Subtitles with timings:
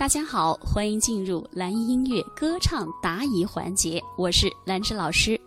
[0.00, 5.38] 大家好，欢迎进入蓝音乐歌唱答疑环节，我是兰芝老师。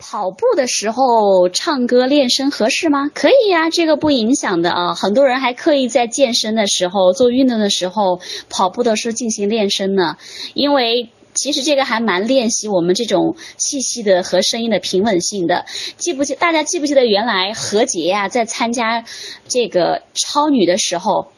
[0.00, 3.08] 跑步的时候唱歌练声合适吗？
[3.14, 4.96] 可以呀，这个不影响的啊。
[4.96, 8.18] 很多人还刻意在健身的时候、做运动的时候、
[8.50, 10.16] 跑步的时候进行练声呢，
[10.54, 15.66] 因为其实这个还蛮练习我们这种气息的和声音的平稳性的。
[15.96, 16.34] 记不记？
[16.34, 19.04] 大家记不记得原来何洁呀在参加
[19.46, 21.28] 这个超女的时候？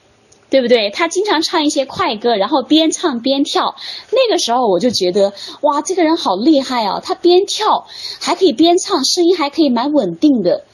[0.49, 0.91] 对不对？
[0.91, 3.75] 他经常唱一些快歌，然后边唱边跳。
[4.13, 7.01] 那个时候我就觉得，哇，这个人好厉害啊！
[7.03, 7.87] 他边跳
[8.21, 10.65] 还可以边唱，声音还可以蛮稳定的。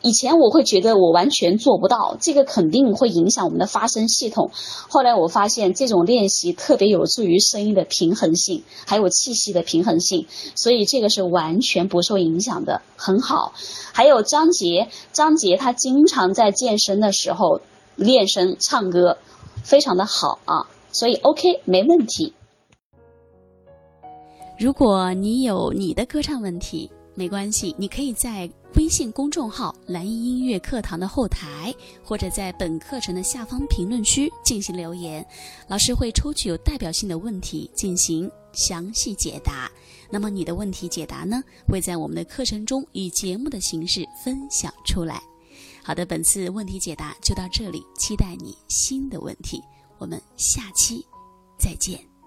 [0.00, 4.52] 以前我会觉得我完全做不到，这个肯定会影响我们的发声系统。
[4.88, 13.52] 后来我发现这种练习特别有助于声音的平衡性，还有气息的平衡性，所以这个是完全不受影响的，很好。
[13.92, 17.60] 还有张杰，张杰他经常在健身的时候。
[17.98, 19.18] 练声唱歌
[19.62, 22.32] 非常的好啊，所以 OK 没问题。
[24.58, 35.26] 如果你有你的歌唱问题，没关系，你可以在微信公众号“蓝音音乐课堂”的后台，或者在本课程的下方评论区进行留言，
[35.66, 39.70] 老师会抽取有代表性的问题进行详细解答。
[40.10, 45.20] 那么你的问题解答呢，会在我们的课程中以节目的形式分享出来。
[45.88, 49.64] 好的，本次问题解答就到这里，期待你新的问题，
[49.96, 51.02] 我们下期
[51.58, 52.17] 再见。